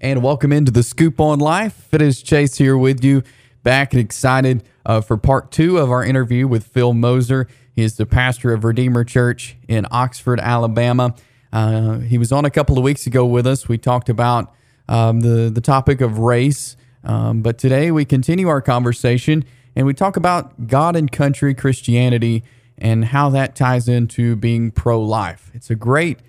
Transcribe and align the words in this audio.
and 0.00 0.22
welcome 0.22 0.50
into 0.50 0.72
the 0.72 0.82
Scoop 0.82 1.20
on 1.20 1.38
Life. 1.38 1.92
It 1.92 2.00
is 2.00 2.22
Chase 2.22 2.56
here 2.56 2.76
with 2.76 3.04
you, 3.04 3.22
back 3.62 3.92
and 3.92 4.00
excited 4.00 4.64
uh, 4.86 5.02
for 5.02 5.18
part 5.18 5.52
two 5.52 5.76
of 5.76 5.90
our 5.90 6.02
interview 6.02 6.48
with 6.48 6.66
Phil 6.66 6.94
Moser. 6.94 7.46
He 7.74 7.82
is 7.82 7.96
the 7.96 8.06
pastor 8.06 8.54
of 8.54 8.64
Redeemer 8.64 9.04
Church 9.04 9.56
in 9.68 9.86
Oxford, 9.90 10.40
Alabama. 10.40 11.14
Uh, 11.52 11.98
he 11.98 12.16
was 12.16 12.32
on 12.32 12.46
a 12.46 12.50
couple 12.50 12.78
of 12.78 12.84
weeks 12.84 13.06
ago 13.06 13.26
with 13.26 13.46
us. 13.46 13.68
We 13.68 13.76
talked 13.76 14.08
about 14.08 14.54
um, 14.88 15.20
the, 15.20 15.50
the 15.50 15.60
topic 15.60 16.00
of 16.00 16.18
race, 16.18 16.76
um, 17.04 17.42
but 17.42 17.58
today 17.58 17.90
we 17.90 18.06
continue 18.06 18.48
our 18.48 18.62
conversation 18.62 19.44
and 19.76 19.86
we 19.86 19.92
talk 19.92 20.16
about 20.16 20.66
God 20.66 20.96
and 20.96 21.12
country 21.12 21.54
Christianity 21.54 22.42
and 22.78 23.06
how 23.06 23.28
that 23.30 23.54
ties 23.54 23.86
into 23.86 24.34
being 24.34 24.70
pro 24.70 25.00
life. 25.00 25.50
It's 25.52 25.68
a 25.68 25.74
great, 25.74 26.20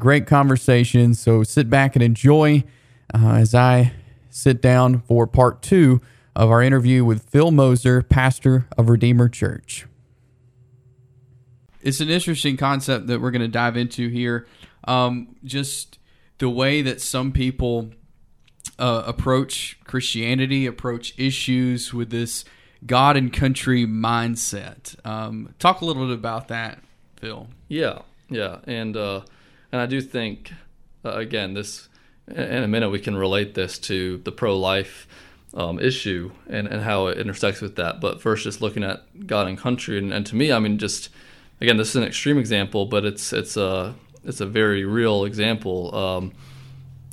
great 0.00 0.26
conversation. 0.26 1.14
So 1.14 1.44
sit 1.44 1.70
back 1.70 1.94
and 1.94 2.02
enjoy 2.02 2.64
uh, 3.14 3.34
as 3.34 3.54
I 3.54 3.92
sit 4.30 4.62
down 4.62 5.00
for 5.00 5.26
part 5.26 5.62
two 5.62 6.00
of 6.36 6.50
our 6.50 6.62
interview 6.62 7.04
with 7.04 7.22
Phil 7.24 7.50
Moser, 7.50 8.02
pastor 8.02 8.66
of 8.78 8.88
Redeemer 8.88 9.28
Church. 9.28 9.86
It's 11.82 12.00
an 12.00 12.10
interesting 12.10 12.56
concept 12.56 13.06
that 13.08 13.20
we're 13.20 13.30
going 13.30 13.42
to 13.42 13.48
dive 13.48 13.76
into 13.76 14.08
here. 14.08 14.46
Um, 14.84 15.36
just 15.44 15.98
the 16.38 16.48
way 16.48 16.82
that 16.82 17.00
some 17.00 17.32
people 17.32 17.90
uh, 18.78 19.02
approach 19.06 19.78
Christianity, 19.84 20.66
approach 20.66 21.14
issues 21.18 21.92
with 21.92 22.10
this 22.10 22.44
God 22.86 23.16
and 23.16 23.32
country 23.32 23.86
mindset. 23.86 24.94
Um, 25.06 25.54
talk 25.58 25.80
a 25.80 25.84
little 25.84 26.06
bit 26.06 26.14
about 26.14 26.48
that, 26.48 26.82
Phil. 27.16 27.48
Yeah, 27.68 28.00
yeah, 28.30 28.60
and 28.66 28.96
uh, 28.96 29.22
and 29.70 29.80
I 29.82 29.86
do 29.86 30.00
think 30.00 30.52
uh, 31.04 31.12
again 31.12 31.52
this 31.52 31.89
in 32.30 32.62
a 32.62 32.68
minute 32.68 32.90
we 32.90 33.00
can 33.00 33.16
relate 33.16 33.54
this 33.54 33.78
to 33.80 34.18
the 34.18 34.32
pro-life 34.32 35.06
um, 35.54 35.78
issue 35.80 36.30
and, 36.48 36.68
and 36.68 36.82
how 36.82 37.08
it 37.08 37.18
intersects 37.18 37.60
with 37.60 37.76
that. 37.76 38.00
But 38.00 38.20
first, 38.20 38.44
just 38.44 38.60
looking 38.60 38.84
at 38.84 39.26
God 39.26 39.48
and 39.48 39.58
country, 39.58 39.98
and, 39.98 40.12
and 40.12 40.24
to 40.26 40.36
me, 40.36 40.52
I 40.52 40.58
mean, 40.58 40.78
just 40.78 41.10
again, 41.60 41.76
this 41.76 41.90
is 41.90 41.96
an 41.96 42.04
extreme 42.04 42.38
example, 42.38 42.86
but 42.86 43.04
it's 43.04 43.32
it's 43.32 43.56
a 43.56 43.94
it's 44.24 44.40
a 44.40 44.46
very 44.46 44.84
real 44.84 45.24
example. 45.24 45.94
Um, 45.94 46.32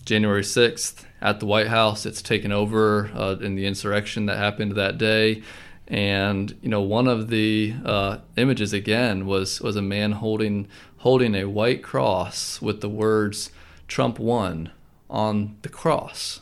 January 0.05 0.43
sixth 0.43 1.05
at 1.21 1.39
the 1.39 1.45
White 1.45 1.67
House, 1.67 2.05
it's 2.05 2.21
taken 2.21 2.51
over 2.51 3.11
uh, 3.13 3.35
in 3.41 3.55
the 3.55 3.65
insurrection 3.65 4.25
that 4.27 4.37
happened 4.37 4.73
that 4.73 4.97
day. 4.97 5.41
And 5.87 6.57
you 6.61 6.69
know, 6.69 6.81
one 6.81 7.07
of 7.07 7.29
the 7.29 7.73
uh, 7.83 8.17
images 8.35 8.73
again 8.73 9.25
was 9.25 9.61
was 9.61 9.75
a 9.75 9.81
man 9.81 10.13
holding 10.13 10.67
holding 10.97 11.35
a 11.35 11.45
white 11.45 11.81
cross 11.81 12.61
with 12.61 12.81
the 12.81 12.89
words 12.89 13.51
"Trump 13.87 14.19
won" 14.19 14.71
on 15.09 15.57
the 15.61 15.69
cross. 15.69 16.41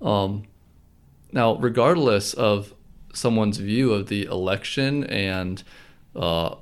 Um, 0.00 0.44
now, 1.32 1.56
regardless 1.56 2.34
of 2.34 2.74
someone's 3.12 3.58
view 3.58 3.92
of 3.92 4.08
the 4.08 4.24
election 4.24 5.04
and 5.04 5.62
uh, 6.14 6.56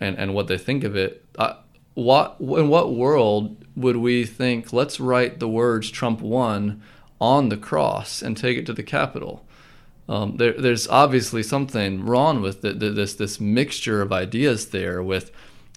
and 0.00 0.16
and 0.18 0.34
what 0.34 0.46
they 0.46 0.58
think 0.58 0.84
of 0.84 0.96
it, 0.96 1.24
I, 1.38 1.56
what 1.94 2.36
in 2.40 2.68
what 2.68 2.94
world 2.94 3.64
would 3.74 3.96
we 3.96 4.24
think? 4.24 4.72
Let's 4.72 5.00
write 5.00 5.40
the 5.40 5.48
words 5.48 5.90
"Trump 5.90 6.20
won" 6.20 6.82
on 7.20 7.48
the 7.48 7.56
cross 7.56 8.22
and 8.22 8.36
take 8.36 8.58
it 8.58 8.66
to 8.66 8.72
the 8.72 8.82
Capitol. 8.82 9.46
Um, 10.08 10.36
there, 10.36 10.52
there's 10.52 10.86
obviously 10.86 11.42
something 11.42 12.04
wrong 12.04 12.40
with 12.40 12.60
the, 12.62 12.72
the, 12.72 12.90
this 12.90 13.14
this 13.14 13.40
mixture 13.40 14.02
of 14.02 14.12
ideas 14.12 14.68
there 14.68 15.02
with 15.02 15.32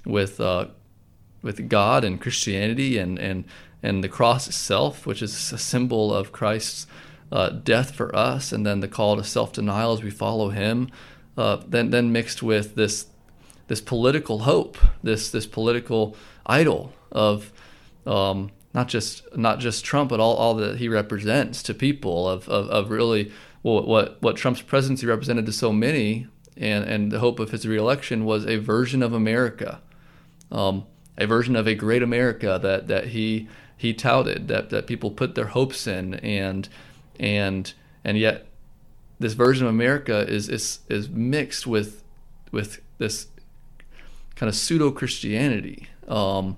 with 0.05 0.39
uh, 0.39 0.67
with 1.41 1.67
God 1.69 2.03
and 2.03 2.21
Christianity 2.21 2.97
and 2.97 3.17
and 3.17 3.45
and 3.81 4.03
the 4.03 4.09
cross 4.09 4.47
itself, 4.47 5.05
which 5.05 5.21
is 5.21 5.51
a 5.51 5.57
symbol 5.57 6.13
of 6.13 6.31
Christ's 6.31 6.87
uh, 7.31 7.49
death 7.49 7.95
for 7.95 8.15
us, 8.15 8.51
and 8.51 8.65
then 8.65 8.79
the 8.79 8.87
call 8.87 9.15
to 9.15 9.23
self 9.23 9.53
denial 9.53 9.93
as 9.93 10.03
we 10.03 10.09
follow 10.09 10.49
Him. 10.49 10.89
Uh, 11.37 11.61
then 11.67 11.89
then 11.89 12.11
mixed 12.11 12.43
with 12.43 12.75
this 12.75 13.07
this 13.67 13.81
political 13.81 14.39
hope, 14.39 14.77
this 15.03 15.29
this 15.29 15.45
political 15.45 16.15
idol 16.45 16.91
of 17.11 17.53
um, 18.05 18.51
not 18.73 18.87
just 18.87 19.23
not 19.37 19.59
just 19.59 19.85
Trump, 19.85 20.09
but 20.09 20.19
all, 20.19 20.35
all 20.35 20.55
that 20.55 20.77
he 20.77 20.89
represents 20.89 21.63
to 21.63 21.73
people 21.73 22.27
of, 22.27 22.47
of, 22.49 22.69
of 22.69 22.89
really 22.89 23.31
well, 23.63 23.85
what 23.85 24.21
what 24.21 24.35
Trump's 24.35 24.61
presidency 24.61 25.05
represented 25.05 25.45
to 25.45 25.51
so 25.51 25.71
many, 25.71 26.27
and 26.57 26.83
and 26.83 27.11
the 27.11 27.19
hope 27.19 27.39
of 27.39 27.51
his 27.51 27.67
reelection 27.67 28.25
was 28.25 28.45
a 28.45 28.57
version 28.57 29.01
of 29.01 29.13
America, 29.13 29.81
um, 30.51 30.85
a 31.17 31.25
version 31.25 31.55
of 31.55 31.67
a 31.67 31.75
great 31.75 32.03
America 32.03 32.59
that 32.61 32.87
that 32.87 33.07
he 33.07 33.47
he 33.79 33.93
touted 33.93 34.49
that 34.49 34.71
that 34.71 34.87
people 34.87 35.09
put 35.09 35.35
their 35.35 35.47
hopes 35.47 35.87
in, 35.87 36.15
and 36.15 36.67
and 37.17 37.73
and 38.03 38.17
yet 38.17 38.47
this 39.19 39.31
version 39.33 39.67
of 39.67 39.73
America 39.73 40.27
is 40.27 40.49
is 40.49 40.79
is 40.89 41.07
mixed 41.07 41.65
with 41.65 42.03
with 42.51 42.81
this 42.97 43.27
kind 44.35 44.49
of 44.49 44.55
pseudo 44.55 44.91
Christianity. 44.91 45.87
Um, 46.09 46.57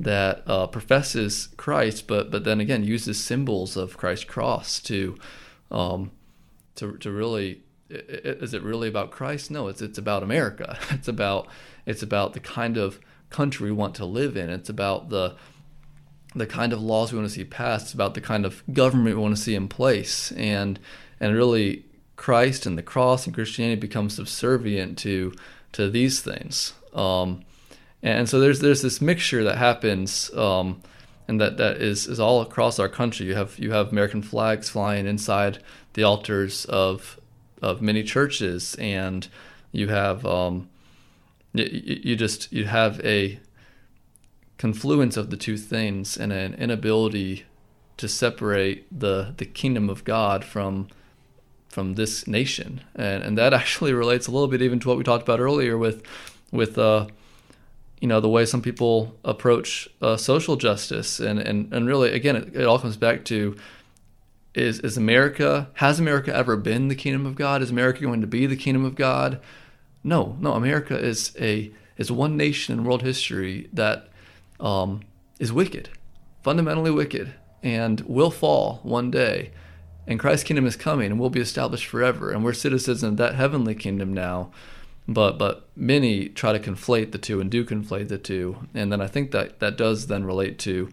that 0.00 0.42
uh, 0.46 0.66
professes 0.66 1.48
Christ, 1.56 2.06
but 2.08 2.30
but 2.30 2.42
then 2.42 2.60
again 2.60 2.82
uses 2.82 3.22
symbols 3.22 3.76
of 3.76 3.96
Christ's 3.96 4.24
cross 4.24 4.80
to 4.80 5.16
um, 5.70 6.10
to 6.74 6.96
to 6.98 7.12
really 7.12 7.62
is 7.88 8.52
it 8.52 8.62
really 8.62 8.88
about 8.88 9.12
Christ? 9.12 9.50
No, 9.50 9.68
it's 9.68 9.80
it's 9.80 9.98
about 9.98 10.24
America. 10.24 10.76
It's 10.90 11.08
about 11.08 11.46
it's 11.86 12.02
about 12.02 12.32
the 12.32 12.40
kind 12.40 12.76
of 12.76 12.98
country 13.30 13.70
we 13.70 13.76
want 13.76 13.94
to 13.96 14.04
live 14.04 14.36
in. 14.36 14.50
It's 14.50 14.68
about 14.68 15.08
the 15.08 15.36
the 16.34 16.46
kind 16.46 16.72
of 16.72 16.80
laws 16.80 17.12
we 17.12 17.18
want 17.18 17.28
to 17.28 17.34
see 17.34 17.44
passed. 17.44 17.86
It's 17.86 17.94
about 17.94 18.14
the 18.14 18.20
kind 18.20 18.44
of 18.44 18.62
government 18.72 19.16
we 19.16 19.22
want 19.22 19.36
to 19.36 19.42
see 19.42 19.54
in 19.54 19.68
place. 19.68 20.32
And 20.32 20.78
and 21.20 21.34
really 21.34 21.84
Christ 22.16 22.66
and 22.66 22.76
the 22.76 22.82
cross 22.82 23.26
and 23.26 23.34
Christianity 23.34 23.80
become 23.80 24.10
subservient 24.10 24.98
to 24.98 25.32
to 25.72 25.90
these 25.90 26.20
things. 26.20 26.74
Um, 26.94 27.44
and 28.02 28.28
so 28.28 28.40
there's 28.40 28.60
there's 28.60 28.82
this 28.82 29.00
mixture 29.00 29.44
that 29.44 29.56
happens, 29.56 30.32
um, 30.34 30.82
and 31.26 31.40
that, 31.40 31.56
that 31.56 31.78
is, 31.78 32.06
is 32.06 32.20
all 32.20 32.40
across 32.40 32.78
our 32.78 32.88
country. 32.88 33.26
You 33.26 33.34
have 33.34 33.58
you 33.58 33.72
have 33.72 33.90
American 33.90 34.22
flags 34.22 34.68
flying 34.68 35.06
inside 35.06 35.62
the 35.94 36.04
altars 36.04 36.64
of 36.66 37.18
of 37.60 37.82
many 37.82 38.02
churches, 38.02 38.76
and 38.78 39.26
you 39.72 39.88
have 39.88 40.24
um, 40.24 40.68
you, 41.52 41.64
you 41.72 42.16
just 42.16 42.52
you 42.52 42.66
have 42.66 43.00
a 43.00 43.40
confluence 44.58 45.16
of 45.16 45.30
the 45.30 45.36
two 45.36 45.56
things 45.56 46.16
and 46.16 46.32
an 46.32 46.54
inability 46.54 47.46
to 47.96 48.08
separate 48.08 48.86
the 48.96 49.34
the 49.36 49.46
kingdom 49.46 49.88
of 49.88 50.04
God 50.04 50.44
from 50.44 50.88
from 51.68 51.94
this 51.94 52.26
nation, 52.26 52.82
and 52.94 53.22
and 53.22 53.38
that 53.38 53.54
actually 53.62 53.92
relates 53.92 54.26
a 54.26 54.30
little 54.30 54.48
bit 54.48 54.62
even 54.62 54.80
to 54.80 54.88
what 54.88 54.98
we 54.98 55.04
talked 55.04 55.22
about 55.22 55.40
earlier 55.40 55.78
with 55.78 56.02
with 56.50 56.78
uh, 56.78 57.06
you 58.00 58.08
know 58.08 58.20
the 58.20 58.28
way 58.28 58.44
some 58.44 58.62
people 58.62 59.16
approach 59.24 59.88
uh, 60.00 60.16
social 60.16 60.56
justice. 60.56 61.20
And, 61.20 61.38
and 61.38 61.72
and 61.72 61.86
really 61.86 62.12
again 62.12 62.36
it, 62.36 62.54
it, 62.54 62.64
all 62.64 62.78
comes 62.78 62.96
back 62.96 63.24
to 63.26 63.56
is 64.54 64.80
is 64.80 64.96
America 64.96 65.68
has 65.74 66.00
America 66.00 66.34
ever 66.34 66.56
been 66.56 66.88
the 66.88 66.94
kingdom 66.94 67.26
of 67.26 67.34
God? 67.34 67.62
Is 67.62 67.70
America 67.70 68.02
going 68.02 68.20
to 68.20 68.26
be 68.26 68.46
the 68.46 68.56
kingdom 68.56 68.84
of 68.84 68.94
God? 68.94 69.40
No 70.02 70.36
no. 70.40 70.54
America 70.54 70.98
is 70.98 71.34
a 71.38 71.72
is 71.96 72.10
one 72.10 72.36
nation 72.36 72.78
in 72.78 72.84
world 72.84 73.02
history 73.02 73.68
that 73.72 74.08
um, 74.60 75.00
is 75.38 75.52
wicked 75.52 75.90
fundamentally 76.42 76.90
wicked 76.90 77.34
and 77.62 78.00
will 78.02 78.30
fall 78.30 78.80
one 78.82 79.10
day 79.10 79.50
and 80.06 80.18
Christ's 80.18 80.44
kingdom 80.44 80.66
is 80.66 80.76
coming 80.76 81.10
and 81.10 81.20
will 81.20 81.30
be 81.30 81.40
established 81.40 81.86
forever 81.86 82.30
and 82.30 82.44
we're 82.44 82.52
citizens 82.52 83.02
of 83.02 83.16
that 83.16 83.34
heavenly 83.34 83.74
kingdom 83.74 84.12
now 84.12 84.50
but 85.08 85.38
but 85.38 85.66
many 85.74 86.28
try 86.28 86.52
to 86.52 86.58
conflate 86.58 87.12
the 87.12 87.18
two 87.18 87.40
and 87.40 87.50
do 87.50 87.64
conflate 87.64 88.08
the 88.08 88.18
two, 88.18 88.68
and 88.74 88.92
then 88.92 89.00
I 89.00 89.06
think 89.06 89.30
that 89.30 89.58
that 89.60 89.78
does 89.78 90.06
then 90.06 90.24
relate 90.24 90.58
to 90.60 90.90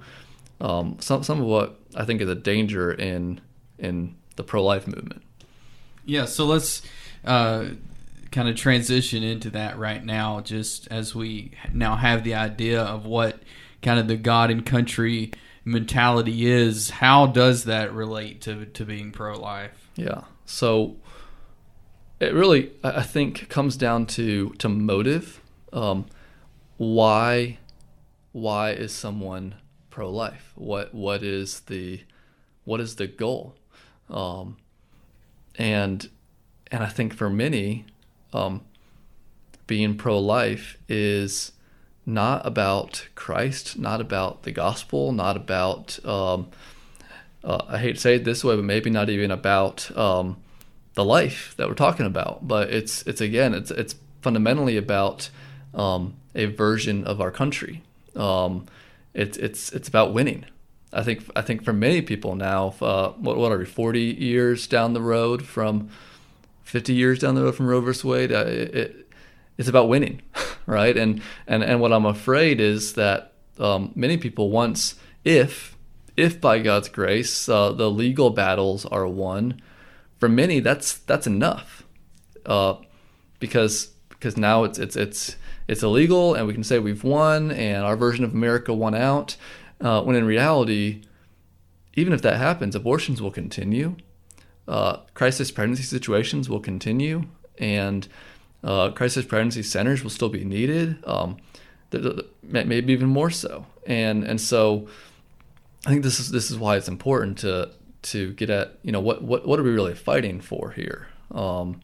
um, 0.62 0.98
some 1.02 1.22
some 1.22 1.42
of 1.42 1.46
what 1.46 1.78
I 1.96 2.06
think 2.06 2.22
is 2.22 2.30
a 2.30 2.36
danger 2.36 2.92
in 2.92 3.42
in 3.78 4.16
the 4.38 4.44
pro 4.44 4.64
life 4.64 4.88
movement. 4.88 5.22
Yeah, 6.06 6.26
so 6.26 6.46
let's 6.46 6.82
uh, 7.26 7.66
kind 8.36 8.50
of 8.50 8.56
transition 8.58 9.24
into 9.24 9.50
that 9.52 9.80
right 9.80 10.04
now, 10.04 10.42
just 10.42 10.90
as 10.92 11.16
we 11.16 11.52
now 11.74 11.96
have 11.96 12.26
the 12.26 12.36
idea 12.36 12.82
of 12.82 13.06
what 13.06 13.40
kind 13.82 13.98
of 13.98 14.10
the 14.10 14.18
God 14.18 14.52
and 14.52 14.66
country 14.66 15.32
mentality 15.64 16.46
is. 16.46 16.90
How 16.90 17.28
does 17.28 17.64
that 17.64 17.94
relate 17.94 18.42
to 18.42 18.66
to 18.66 18.86
being 18.86 19.14
pro 19.14 19.40
life? 19.40 19.90
Yeah, 19.96 20.26
so 20.46 20.98
it 22.20 22.34
really 22.34 22.74
I 22.84 23.04
think 23.04 23.48
comes 23.48 23.78
down 23.78 24.06
to 24.08 24.50
to 24.60 24.68
motive. 24.68 25.42
Um, 25.72 26.06
why 26.76 27.60
why 28.34 28.72
is 28.72 28.92
someone 28.92 29.56
pro 29.90 30.12
life? 30.12 30.52
What 30.56 30.94
what 30.94 31.24
is 31.24 31.62
the 31.62 32.02
what 32.66 32.82
is 32.82 32.98
the 32.98 33.08
goal? 33.08 33.56
Um, 34.10 34.58
and 35.58 36.10
and 36.70 36.84
I 36.84 36.88
think 36.88 37.14
for 37.14 37.30
many, 37.30 37.86
um, 38.36 38.62
being 39.68 39.96
pro 39.98 40.20
life 40.20 40.78
is 40.88 41.52
not 42.06 42.46
about 42.46 43.08
Christ, 43.16 43.80
not 43.80 44.02
about 44.02 44.44
the 44.44 44.52
gospel, 44.52 45.12
not 45.12 45.36
about 45.36 46.04
um, 46.06 46.50
uh, 47.44 47.64
I 47.68 47.78
hate 47.78 47.96
to 47.96 48.02
say 48.02 48.16
it 48.16 48.24
this 48.24 48.44
way, 48.44 48.56
but 48.56 48.66
maybe 48.66 48.90
not 48.90 49.10
even 49.10 49.30
about 49.30 49.96
um, 49.96 50.38
the 50.96 51.06
life 51.06 51.54
that 51.58 51.68
we're 51.68 51.76
talking 51.76 52.06
about. 52.06 52.48
But 52.48 52.72
it's 52.72 53.04
it's 53.04 53.22
again, 53.22 53.54
it's 53.54 53.72
it's 53.72 53.96
fundamentally 54.22 54.78
about 54.78 55.30
um, 55.74 56.16
a 56.34 56.46
version 56.46 57.06
of 57.06 57.22
our 57.22 57.32
country. 57.32 57.84
Um, 58.16 58.66
it's 59.14 59.38
it's 59.38 59.72
it's 59.72 59.88
about 59.88 60.14
winning. 60.14 60.46
I 60.92 61.04
think 61.04 61.24
I 61.36 61.42
think 61.42 61.64
for 61.64 61.74
many 61.74 62.02
people 62.02 62.36
now, 62.36 62.74
uh, 62.82 63.10
what 63.12 63.38
what 63.38 63.52
are 63.52 63.60
we, 63.60 63.66
forty 63.66 64.16
years 64.18 64.66
down 64.68 64.94
the 64.94 65.02
road 65.02 65.46
from, 65.46 65.90
fifty 66.66 66.94
years 66.94 67.20
down 67.20 67.36
the 67.36 67.44
road 67.44 67.56
from 67.56 67.68
Roe 67.68 67.80
versus 67.80 68.04
Wade, 68.04 68.34
uh, 68.34 68.46
it, 68.48 68.76
it, 68.76 69.12
it's 69.58 69.70
about 69.70 69.88
winning, 69.88 70.22
right? 70.66 70.98
And 70.98 71.22
and 71.48 71.64
and 71.64 71.80
what 71.80 71.94
I'm 71.94 72.06
afraid 72.06 72.60
is 72.60 72.94
that 72.94 73.34
um, 73.58 73.92
many 73.96 74.18
people 74.18 74.50
once, 74.50 74.96
if 75.24 75.78
if 76.18 76.42
by 76.42 76.60
God's 76.60 76.90
grace 76.90 77.48
uh, 77.48 77.72
the 77.72 77.90
legal 77.90 78.32
battles 78.32 78.86
are 78.86 79.08
won, 79.08 79.62
for 80.18 80.28
many 80.28 80.60
that's 80.60 80.98
that's 80.98 81.28
enough, 81.28 81.86
uh, 82.46 82.76
because 83.40 83.92
because 84.10 84.36
now 84.36 84.64
it's 84.64 84.80
it's 84.80 84.96
it's 84.96 85.36
it's 85.68 85.84
illegal 85.84 86.34
and 86.36 86.48
we 86.48 86.54
can 86.54 86.64
say 86.64 86.80
we've 86.80 87.04
won 87.04 87.52
and 87.52 87.84
our 87.84 87.96
version 87.96 88.26
of 88.26 88.34
America 88.34 88.74
won 88.74 88.96
out. 88.96 89.38
Uh, 89.82 90.02
when 90.02 90.16
in 90.16 90.26
reality, 90.26 91.02
even 91.96 92.14
if 92.14 92.22
that 92.22 92.38
happens, 92.38 92.76
abortions 92.76 93.22
will 93.22 93.32
continue, 93.32 93.96
uh, 94.68 94.98
crisis 95.14 95.52
pregnancy 95.52 95.84
situations 95.84 96.50
will 96.50 96.60
continue, 96.60 97.24
and 97.58 98.08
uh, 98.64 98.90
crisis 98.92 99.26
pregnancy 99.26 99.64
centers 99.64 100.04
will 100.04 100.10
still 100.10 100.30
be 100.30 100.44
needed, 100.44 100.98
um, 101.06 101.38
maybe 102.44 102.94
even 102.94 103.08
more 103.08 103.30
so. 103.30 103.66
And 103.86 104.24
and 104.24 104.42
so, 104.42 104.88
I 105.86 105.90
think 105.90 106.04
this 106.04 106.20
is 106.20 106.32
this 106.32 106.50
is 106.50 106.58
why 106.58 106.78
it's 106.78 106.88
important 106.88 107.38
to 107.40 107.72
to 108.04 108.34
get 108.34 108.50
at 108.50 108.78
you 108.84 108.92
know 108.92 109.00
what 109.00 109.22
what 109.22 109.48
what 109.48 109.60
are 109.60 109.64
we 109.64 109.72
really 109.72 109.96
fighting 109.96 110.42
for 110.42 110.72
here. 110.72 111.08
Um, 111.32 111.82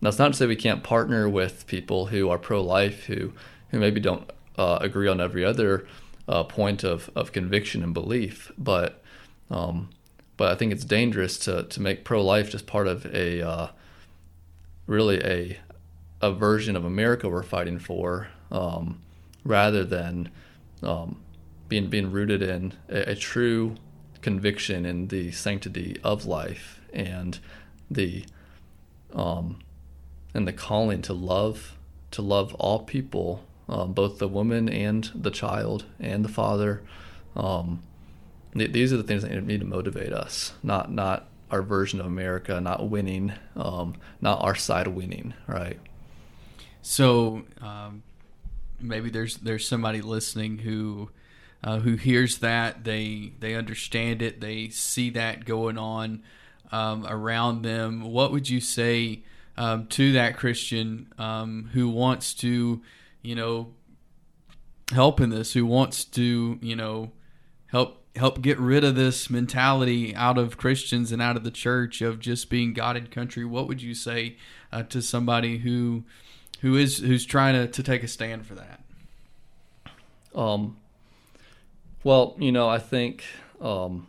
that's 0.00 0.18
not 0.18 0.28
to 0.28 0.34
say 0.34 0.46
we 0.46 0.56
can't 0.56 0.82
partner 0.82 1.28
with 1.28 1.66
people 1.66 2.06
who 2.06 2.28
are 2.28 2.38
pro-life 2.38 3.04
who 3.04 3.32
who 3.70 3.78
maybe 3.78 4.00
don't 4.00 4.30
uh, 4.58 4.78
agree 4.80 5.08
on 5.08 5.20
every 5.20 5.44
other 5.44 5.86
uh, 6.28 6.44
point 6.44 6.84
of, 6.84 7.10
of 7.14 7.32
conviction 7.32 7.82
and 7.82 7.92
belief, 7.92 8.52
but 8.56 9.02
um, 9.50 9.90
but 10.36 10.50
I 10.50 10.54
think 10.54 10.72
it's 10.72 10.84
dangerous 10.84 11.38
to 11.40 11.64
to 11.64 11.80
make 11.80 12.04
pro-life 12.04 12.50
just 12.50 12.66
part 12.66 12.86
of 12.86 13.06
a 13.06 13.42
uh, 13.42 13.68
really 14.86 15.20
a 15.22 15.58
a 16.20 16.32
version 16.32 16.74
of 16.76 16.84
America 16.84 17.28
we're 17.28 17.42
fighting 17.42 17.78
for, 17.78 18.28
um, 18.50 19.00
rather 19.44 19.84
than 19.84 20.30
um, 20.82 21.20
being 21.68 21.88
being 21.88 22.10
rooted 22.10 22.42
in 22.42 22.72
a, 22.88 23.10
a 23.10 23.14
true 23.14 23.76
conviction 24.22 24.86
in 24.86 25.08
the 25.08 25.30
sanctity 25.32 25.98
of 26.02 26.24
life 26.24 26.80
and 26.92 27.38
the 27.90 28.24
um, 29.12 29.58
and 30.32 30.48
the 30.48 30.52
calling 30.52 31.02
to 31.02 31.12
love 31.12 31.76
to 32.10 32.22
love 32.22 32.54
all 32.54 32.80
people, 32.80 33.44
um, 33.68 33.92
both 33.92 34.18
the 34.18 34.28
woman 34.28 34.68
and 34.68 35.10
the 35.14 35.30
child 35.30 35.84
and 36.00 36.24
the 36.24 36.28
father. 36.28 36.82
Th- 38.56 38.72
these 38.72 38.92
are 38.92 38.96
the 38.96 39.02
things 39.02 39.22
that 39.22 39.32
need 39.44 39.60
to 39.60 39.66
motivate 39.66 40.12
us, 40.12 40.52
not 40.62 40.90
not 40.90 41.28
our 41.50 41.62
version 41.62 42.00
of 42.00 42.06
America, 42.06 42.60
not 42.60 42.88
winning, 42.88 43.32
um, 43.56 43.94
not 44.20 44.42
our 44.42 44.54
side 44.54 44.88
winning, 44.88 45.34
right? 45.46 45.78
So 46.82 47.44
um, 47.60 48.02
maybe 48.80 49.10
there's 49.10 49.36
there's 49.36 49.66
somebody 49.66 50.00
listening 50.00 50.58
who 50.58 51.10
uh, 51.62 51.80
who 51.80 51.96
hears 51.96 52.38
that 52.38 52.84
they 52.84 53.32
they 53.40 53.54
understand 53.54 54.22
it, 54.22 54.40
they 54.40 54.68
see 54.68 55.10
that 55.10 55.44
going 55.44 55.78
on 55.78 56.22
um, 56.72 57.06
around 57.06 57.62
them. 57.62 58.02
What 58.02 58.32
would 58.32 58.48
you 58.48 58.60
say? 58.60 59.22
um, 59.56 59.86
to 59.88 60.12
that 60.12 60.36
Christian 60.36 61.12
um, 61.18 61.70
who 61.72 61.88
wants 61.88 62.34
to, 62.34 62.82
you 63.22 63.34
know, 63.34 63.72
help 64.92 65.20
in 65.20 65.30
this, 65.30 65.52
who 65.52 65.64
wants 65.66 66.04
to, 66.04 66.58
you 66.60 66.76
know, 66.76 67.12
help 67.66 68.03
help 68.16 68.40
get 68.40 68.58
rid 68.58 68.84
of 68.84 68.94
this 68.94 69.28
mentality 69.28 70.14
out 70.14 70.38
of 70.38 70.56
Christians 70.56 71.12
and 71.12 71.20
out 71.20 71.36
of 71.36 71.44
the 71.44 71.50
church 71.50 72.00
of 72.00 72.20
just 72.20 72.48
being 72.48 72.72
God 72.72 72.96
and 72.96 73.10
country. 73.10 73.44
What 73.44 73.66
would 73.68 73.82
you 73.82 73.94
say 73.94 74.36
uh, 74.72 74.84
to 74.84 75.02
somebody 75.02 75.58
who 75.58 76.04
who 76.60 76.76
is 76.76 76.98
who's 76.98 77.26
trying 77.26 77.54
to, 77.54 77.66
to 77.66 77.82
take 77.82 78.02
a 78.02 78.08
stand 78.08 78.46
for 78.46 78.54
that? 78.54 78.80
Um. 80.34 80.76
Well, 82.02 82.36
you 82.38 82.52
know, 82.52 82.68
I 82.68 82.80
think 82.80 83.24
um, 83.62 84.08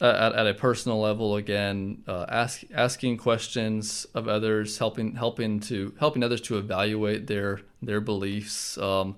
at, 0.00 0.32
at 0.34 0.46
a 0.46 0.54
personal 0.54 1.00
level 1.00 1.36
again 1.36 2.02
uh, 2.08 2.26
ask, 2.28 2.64
asking 2.74 3.18
questions 3.18 4.06
of 4.14 4.26
others 4.26 4.78
helping 4.78 5.14
helping 5.14 5.60
to 5.60 5.94
helping 6.00 6.24
others 6.24 6.40
to 6.42 6.58
evaluate 6.58 7.28
their 7.28 7.60
their 7.80 8.00
beliefs 8.00 8.76
um, 8.78 9.14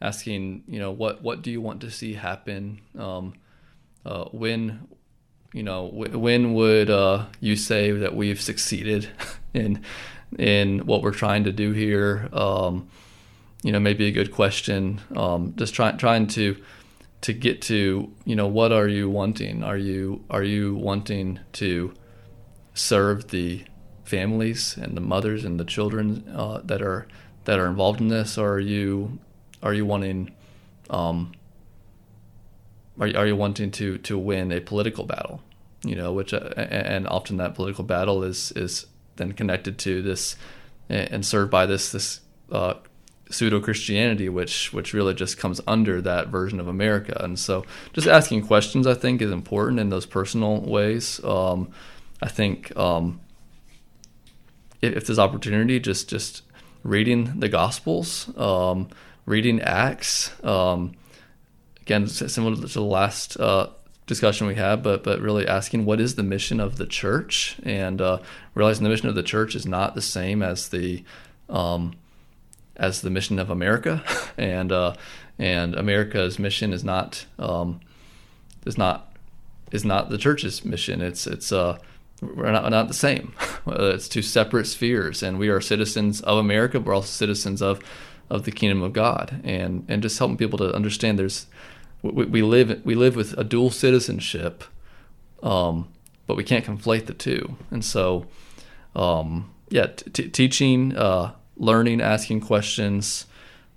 asking 0.00 0.64
you 0.68 0.78
know 0.78 0.90
what 0.90 1.22
what 1.22 1.42
do 1.42 1.50
you 1.50 1.60
want 1.60 1.80
to 1.82 1.90
see 1.90 2.14
happen? 2.14 2.80
Um, 2.98 3.34
uh, 4.04 4.24
when 4.26 4.88
you 5.52 5.62
know 5.62 5.90
w- 5.90 6.18
when 6.18 6.54
would 6.54 6.90
uh, 6.90 7.26
you 7.40 7.56
say 7.56 7.90
that 7.90 8.14
we've 8.14 8.40
succeeded 8.40 9.08
in 9.54 9.82
in 10.38 10.80
what 10.80 11.02
we're 11.02 11.12
trying 11.12 11.44
to 11.44 11.52
do 11.52 11.72
here? 11.72 12.28
Um, 12.32 12.88
you 13.62 13.72
know 13.72 13.80
maybe 13.80 14.06
a 14.06 14.12
good 14.12 14.32
question. 14.32 15.00
Um, 15.16 15.54
just 15.56 15.74
trying 15.74 15.98
trying 15.98 16.26
to 16.28 16.56
to 17.22 17.32
get 17.32 17.60
to 17.62 18.12
you 18.24 18.36
know 18.36 18.46
what 18.46 18.72
are 18.72 18.88
you 18.88 19.10
wanting? 19.10 19.64
Are 19.64 19.76
you 19.76 20.24
are 20.30 20.44
you 20.44 20.74
wanting 20.76 21.40
to 21.54 21.92
serve 22.74 23.28
the 23.28 23.64
families 24.04 24.76
and 24.80 24.96
the 24.96 25.00
mothers 25.00 25.44
and 25.44 25.58
the 25.58 25.64
children 25.64 26.24
uh, 26.34 26.60
that 26.64 26.80
are 26.80 27.08
that 27.44 27.58
are 27.58 27.66
involved 27.66 28.00
in 28.00 28.08
this? 28.08 28.38
Or 28.38 28.54
are 28.54 28.60
you 28.60 29.18
are 29.62 29.74
you 29.74 29.84
wanting 29.84 30.32
um, 30.90 31.32
are, 33.00 33.08
are 33.16 33.26
you 33.26 33.36
wanting 33.36 33.70
to 33.70 33.98
to 33.98 34.18
win 34.18 34.52
a 34.52 34.60
political 34.60 35.04
battle 35.04 35.40
you 35.84 35.94
know 35.94 36.12
which 36.12 36.32
uh, 36.34 36.50
and 36.56 37.06
often 37.08 37.36
that 37.36 37.54
political 37.54 37.84
battle 37.84 38.22
is 38.24 38.52
is 38.52 38.86
then 39.16 39.32
connected 39.32 39.78
to 39.78 40.02
this 40.02 40.36
and 40.88 41.24
served 41.24 41.50
by 41.50 41.66
this 41.66 41.92
this 41.92 42.20
uh, 42.50 42.74
pseudo 43.30 43.60
Christianity, 43.60 44.28
which 44.28 44.72
which 44.72 44.92
really 44.92 45.14
just 45.14 45.38
comes 45.38 45.60
under 45.66 46.00
that 46.00 46.28
version 46.28 46.60
of 46.60 46.68
America. 46.68 47.18
And 47.22 47.38
so, 47.38 47.64
just 47.92 48.06
asking 48.06 48.46
questions, 48.46 48.86
I 48.86 48.94
think, 48.94 49.20
is 49.20 49.30
important 49.30 49.80
in 49.80 49.90
those 49.90 50.06
personal 50.06 50.60
ways. 50.60 51.22
Um, 51.24 51.70
I 52.22 52.28
think 52.28 52.76
um, 52.76 53.20
if, 54.80 54.96
if, 54.96 55.06
there's 55.06 55.18
opportunity, 55.18 55.78
just 55.78 56.08
just 56.08 56.42
reading 56.82 57.40
the 57.40 57.48
Gospels, 57.48 58.30
um, 58.36 58.88
reading 59.28 59.60
Acts. 59.60 60.32
Um, 60.42 60.94
again, 61.82 62.06
similar 62.06 62.56
to 62.56 62.66
the 62.66 62.82
last 62.82 63.38
uh, 63.38 63.68
discussion 64.06 64.46
we 64.46 64.54
had, 64.54 64.82
but 64.82 65.04
but 65.04 65.20
really 65.20 65.46
asking 65.46 65.84
what 65.84 66.00
is 66.00 66.14
the 66.14 66.22
mission 66.22 66.58
of 66.58 66.78
the 66.78 66.86
church, 66.86 67.56
and 67.62 68.00
uh, 68.00 68.18
realizing 68.54 68.84
the 68.84 68.90
mission 68.90 69.08
of 69.08 69.14
the 69.14 69.22
church 69.22 69.54
is 69.54 69.66
not 69.66 69.94
the 69.94 70.02
same 70.02 70.42
as 70.42 70.70
the 70.70 71.04
um, 71.48 71.94
as 72.76 73.02
the 73.02 73.10
mission 73.10 73.38
of 73.38 73.50
America, 73.50 74.02
and 74.38 74.72
uh, 74.72 74.94
and 75.38 75.74
America's 75.74 76.38
mission 76.38 76.72
is 76.72 76.82
not 76.82 77.26
um, 77.38 77.80
is 78.64 78.78
not 78.78 79.12
is 79.70 79.84
not 79.84 80.08
the 80.08 80.18
church's 80.18 80.64
mission. 80.64 81.02
It's 81.02 81.26
it's 81.26 81.52
uh, 81.52 81.78
we're 82.22 82.50
not, 82.50 82.68
not 82.70 82.88
the 82.88 82.94
same. 82.94 83.34
it's 83.66 84.08
two 84.08 84.22
separate 84.22 84.66
spheres, 84.66 85.22
and 85.22 85.38
we 85.38 85.50
are 85.50 85.60
citizens 85.60 86.22
of 86.22 86.38
America. 86.38 86.80
We're 86.80 86.94
also 86.94 87.08
citizens 87.08 87.60
of 87.60 87.80
of 88.30 88.44
the 88.44 88.52
kingdom 88.52 88.82
of 88.82 88.92
God, 88.92 89.40
and 89.44 89.84
and 89.88 90.02
just 90.02 90.18
helping 90.18 90.36
people 90.36 90.58
to 90.58 90.74
understand 90.74 91.18
there's 91.18 91.46
we, 92.02 92.24
we 92.24 92.42
live 92.42 92.80
we 92.84 92.94
live 92.94 93.16
with 93.16 93.36
a 93.38 93.44
dual 93.44 93.70
citizenship, 93.70 94.64
um, 95.42 95.88
but 96.26 96.36
we 96.36 96.44
can't 96.44 96.64
conflate 96.64 97.06
the 97.06 97.14
two. 97.14 97.56
And 97.70 97.84
so, 97.84 98.26
um, 98.94 99.52
yeah, 99.68 99.86
t- 99.86 100.28
teaching 100.28 100.96
uh, 100.96 101.32
learning, 101.56 102.00
asking 102.00 102.40
questions, 102.40 103.26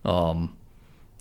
um, 0.05 0.55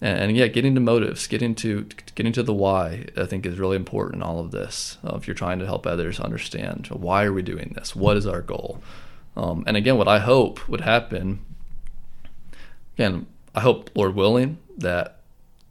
and, 0.03 0.19
and, 0.19 0.37
yeah, 0.37 0.47
getting 0.47 0.75
to 0.75 0.81
motives, 0.81 1.27
getting 1.27 1.55
to 1.57 1.87
getting 2.15 2.33
to 2.33 2.43
the 2.43 2.55
why. 2.55 3.07
I 3.17 3.27
think 3.27 3.47
is 3.47 3.59
really 3.59 3.77
important 3.77 4.17
in 4.17 4.23
all 4.23 4.41
of 4.41 4.51
this. 4.51 4.99
Uh, 5.05 5.17
if 5.17 5.27
you're 5.27 5.35
trying 5.35 5.59
to 5.61 5.67
help 5.67 5.87
others 5.87 6.21
understand 6.21 6.89
why 6.89 7.25
are 7.25 7.33
we 7.33 7.43
doing 7.43 7.73
this, 7.75 7.95
what 7.97 8.17
is 8.17 8.27
our 8.27 8.43
goal, 8.43 8.83
um, 9.37 9.65
and 9.67 9.77
again, 9.77 9.97
what 9.97 10.09
I 10.09 10.19
hope 10.19 10.69
would 10.69 10.83
happen. 10.83 11.45
Again, 13.01 13.25
I 13.55 13.61
hope, 13.61 13.89
Lord 13.95 14.15
willing, 14.15 14.59
that 14.77 15.21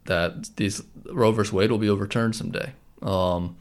that 0.06 0.56
these 0.56 0.82
Roe 1.12 1.30
versus 1.30 1.52
Wade 1.52 1.70
will 1.70 1.78
be 1.78 1.88
overturned 1.88 2.34
someday. 2.34 2.72
Um, 3.02 3.56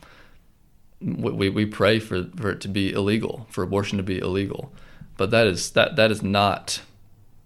we, 1.00 1.50
we 1.50 1.68
pray 1.68 2.00
for, 2.00 2.24
for 2.36 2.50
it 2.50 2.62
to 2.62 2.68
be 2.68 2.92
illegal, 2.92 3.46
for 3.52 3.64
abortion 3.64 3.98
to 3.98 4.04
be 4.04 4.18
illegal, 4.18 4.74
but 5.18 5.30
that 5.30 5.46
is 5.46 5.70
that 5.74 5.98
that 5.98 6.10
is 6.10 6.24
not 6.24 6.82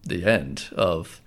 the 0.04 0.24
end 0.24 0.70
of 0.72 1.20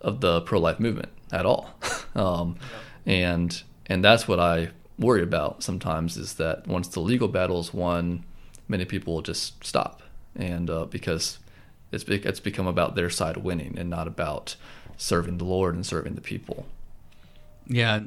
of 0.00 0.22
the 0.22 0.40
pro 0.40 0.58
life 0.58 0.80
movement 0.80 1.10
at 1.30 1.44
all. 1.44 1.74
um. 2.14 2.56
And 3.04 3.62
and 3.84 4.02
that's 4.02 4.26
what 4.26 4.40
I 4.40 4.70
worry 4.98 5.22
about 5.22 5.62
sometimes 5.62 6.16
is 6.16 6.36
that 6.36 6.66
once 6.66 6.88
the 6.88 7.00
legal 7.00 7.28
battle 7.28 7.60
is 7.60 7.74
won, 7.74 8.24
many 8.66 8.86
people 8.86 9.12
will 9.12 9.22
just 9.22 9.62
stop, 9.62 10.02
and 10.34 10.70
uh, 10.70 10.86
because 10.86 11.38
it's 11.92 12.04
it's 12.04 12.40
become 12.40 12.66
about 12.66 12.94
their 12.96 13.10
side 13.10 13.36
winning 13.38 13.78
and 13.78 13.88
not 13.88 14.08
about 14.08 14.56
serving 14.96 15.38
the 15.38 15.44
Lord 15.44 15.74
and 15.74 15.84
serving 15.84 16.14
the 16.14 16.20
people. 16.20 16.66
Yeah, 17.66 18.00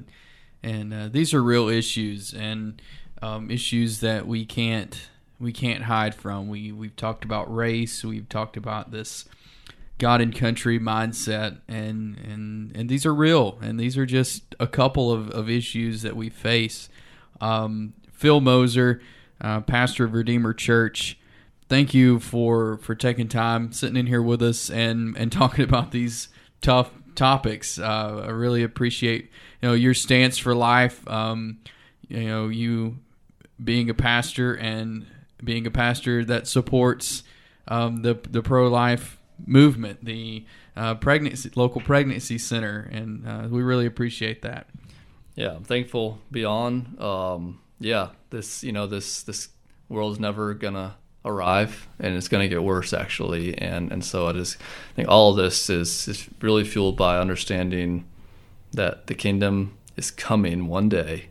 and 0.64 0.94
uh, 0.94 1.08
these 1.10 1.34
are 1.34 1.44
real 1.44 1.70
issues 1.70 2.34
and 2.34 2.82
um, 3.22 3.50
issues 3.50 4.00
that 4.02 4.28
we 4.28 4.46
can't 4.46 5.10
we 5.40 5.52
can't 5.52 5.84
hide 5.84 6.16
from. 6.16 6.50
We 6.50 6.72
we've 6.72 6.96
talked 6.96 7.24
about 7.24 7.54
race. 7.54 8.04
We've 8.04 8.28
talked 8.28 8.58
about 8.58 8.92
this 8.92 9.26
God 9.98 10.22
and 10.22 10.36
country 10.36 10.80
mindset, 10.80 11.60
and 11.68 12.18
and 12.18 12.76
and 12.76 12.90
these 12.90 13.06
are 13.06 13.14
real, 13.14 13.58
and 13.62 13.80
these 13.80 13.98
are 13.98 14.06
just 14.06 14.56
a 14.60 14.68
couple 14.68 15.12
of, 15.12 15.30
of 15.32 15.50
issues 15.50 16.02
that 16.02 16.16
we 16.16 16.30
face. 16.30 16.90
Um, 17.42 17.94
Phil 18.12 18.42
Moser, 18.42 19.02
uh, 19.42 19.62
pastor 19.62 20.06
of 20.06 20.14
Redeemer 20.14 20.54
Church, 20.54 21.18
thank 21.70 21.94
you 21.94 22.20
for 22.20 22.78
for 22.78 22.96
taking 22.96 23.28
time, 23.28 23.72
sitting 23.72 23.98
in 23.98 24.08
here 24.08 24.22
with 24.22 24.42
us, 24.42 24.70
and 24.70 25.18
and 25.18 25.32
talking 25.32 25.64
about 25.64 25.92
these 25.92 26.30
tough 26.62 26.92
topics. 27.16 27.80
Uh, 27.80 28.24
I 28.28 28.30
really 28.30 28.64
appreciate 28.64 29.32
you 29.62 29.70
know 29.70 29.74
your 29.74 29.94
stance 29.94 30.38
for 30.38 30.56
life. 30.56 31.08
Um, 31.08 31.60
you 32.08 32.26
know 32.26 32.48
you 32.48 33.00
being 33.64 33.90
a 33.90 33.94
pastor 33.94 34.54
and 34.54 35.06
being 35.44 35.66
a 35.66 35.72
pastor 35.72 36.26
that 36.26 36.48
supports 36.48 37.24
um, 37.68 38.02
the 38.02 38.16
the 38.30 38.42
pro 38.42 38.68
life 38.68 39.18
movement, 39.46 40.06
the 40.06 40.46
uh, 40.76 40.96
pregnancy 40.96 41.52
local 41.56 41.82
pregnancy 41.82 42.38
center, 42.38 42.90
and 42.92 43.28
uh, 43.28 43.48
we 43.50 43.62
really 43.62 43.86
appreciate 43.86 44.42
that. 44.42 44.68
Yeah, 45.36 45.52
I'm 45.52 45.64
thankful 45.64 46.20
beyond. 46.32 47.00
Um, 47.02 47.60
yeah, 47.80 48.10
this 48.30 48.64
you 48.64 48.72
know 48.72 48.88
this 48.88 49.24
this 49.24 49.50
world's 49.90 50.20
never 50.20 50.54
gonna 50.54 50.96
arrive 51.26 51.88
and 52.00 52.16
it's 52.16 52.28
going 52.28 52.42
to 52.42 52.54
get 52.54 52.64
worse 52.64 52.94
actually. 52.94 53.58
And 53.58 53.92
and 53.92 54.06
so 54.06 54.28
I 54.28 54.34
just 54.34 54.58
think 54.96 55.08
all 55.10 55.32
of 55.32 55.38
this 55.38 55.70
is 55.70 56.08
is 56.08 56.30
really 56.42 56.64
fueled 56.64 56.96
by 56.96 57.20
understanding 57.20 58.06
that 58.72 59.08
the 59.08 59.16
kingdom 59.16 59.78
is 59.98 60.12
coming 60.12 60.68
one 60.68 60.90
day. 60.90 61.28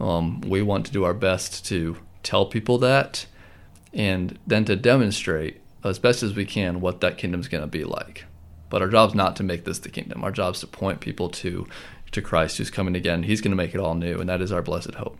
Um, 0.00 0.40
we 0.42 0.62
want 0.62 0.86
to 0.86 0.92
do 0.92 1.04
our 1.04 1.14
best 1.14 1.66
to 1.66 1.98
tell 2.22 2.46
people 2.46 2.78
that 2.78 3.26
and 3.92 4.38
then 4.46 4.64
to 4.66 4.76
demonstrate 4.76 5.60
as 5.84 5.98
best 5.98 6.22
as 6.22 6.34
we 6.34 6.44
can 6.44 6.80
what 6.80 7.00
that 7.00 7.18
kingdom 7.18 7.40
is 7.40 7.48
going 7.48 7.62
to 7.62 7.68
be 7.68 7.84
like. 7.84 8.24
But 8.70 8.82
our 8.82 8.88
job 8.88 9.10
is 9.10 9.14
not 9.14 9.34
to 9.36 9.42
make 9.42 9.64
this 9.64 9.78
the 9.78 9.88
kingdom. 9.88 10.22
Our 10.22 10.30
job 10.30 10.54
is 10.54 10.60
to 10.60 10.66
point 10.66 11.00
people 11.00 11.28
to 11.30 11.66
to 12.12 12.22
Christ 12.22 12.56
who's 12.56 12.70
coming 12.70 12.96
again. 12.96 13.24
He's 13.24 13.42
going 13.42 13.50
to 13.50 13.56
make 13.56 13.74
it 13.74 13.80
all 13.80 13.94
new 13.94 14.18
and 14.18 14.28
that 14.28 14.40
is 14.40 14.52
our 14.52 14.62
blessed 14.62 14.94
hope 14.94 15.18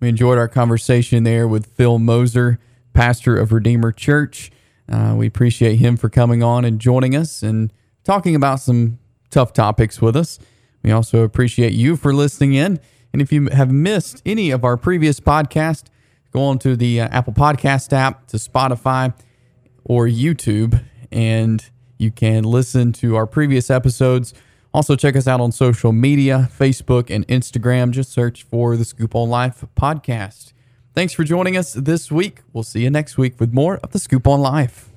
We 0.00 0.08
enjoyed 0.08 0.38
our 0.38 0.48
conversation 0.48 1.24
there 1.24 1.46
with 1.46 1.66
Phil 1.66 1.98
Moser, 1.98 2.58
pastor 2.94 3.36
of 3.36 3.52
Redeemer 3.52 3.92
Church. 3.92 4.50
Uh, 4.90 5.14
we 5.16 5.26
appreciate 5.26 5.76
him 5.76 5.98
for 5.98 6.08
coming 6.08 6.42
on 6.42 6.64
and 6.64 6.80
joining 6.80 7.14
us 7.14 7.42
and 7.42 7.70
talking 8.02 8.34
about 8.34 8.60
some 8.60 8.98
tough 9.28 9.52
topics 9.52 10.00
with 10.00 10.16
us. 10.16 10.38
We 10.82 10.90
also 10.90 11.22
appreciate 11.22 11.74
you 11.74 11.96
for 11.96 12.14
listening 12.14 12.54
in. 12.54 12.80
And 13.12 13.20
if 13.20 13.30
you 13.30 13.48
have 13.50 13.70
missed 13.70 14.22
any 14.24 14.50
of 14.50 14.64
our 14.64 14.78
previous 14.78 15.20
podcasts, 15.20 15.88
go 16.32 16.44
on 16.44 16.58
to 16.60 16.76
the 16.76 17.02
uh, 17.02 17.08
Apple 17.08 17.34
Podcast 17.34 17.92
app, 17.92 18.26
to 18.28 18.38
Spotify, 18.38 19.12
or 19.84 20.06
YouTube, 20.06 20.82
and 21.12 21.62
you 21.98 22.10
can 22.10 22.44
listen 22.44 22.92
to 22.94 23.16
our 23.16 23.26
previous 23.26 23.68
episodes 23.68 24.32
also, 24.72 24.94
check 24.94 25.16
us 25.16 25.26
out 25.26 25.40
on 25.40 25.50
social 25.50 25.92
media 25.92 26.48
Facebook 26.56 27.14
and 27.14 27.26
Instagram. 27.26 27.90
Just 27.90 28.12
search 28.12 28.44
for 28.44 28.76
the 28.76 28.84
Scoop 28.84 29.14
on 29.16 29.28
Life 29.28 29.64
podcast. 29.76 30.52
Thanks 30.94 31.12
for 31.12 31.24
joining 31.24 31.56
us 31.56 31.72
this 31.72 32.12
week. 32.12 32.42
We'll 32.52 32.62
see 32.62 32.82
you 32.82 32.90
next 32.90 33.18
week 33.18 33.40
with 33.40 33.52
more 33.52 33.78
of 33.78 33.90
the 33.90 33.98
Scoop 33.98 34.28
on 34.28 34.40
Life. 34.40 34.89